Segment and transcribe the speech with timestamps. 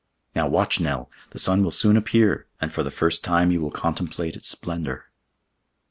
[0.35, 1.11] Now watch, Nell!
[1.29, 5.11] the sun will soon appear, and for the first time you will contemplate its splendor."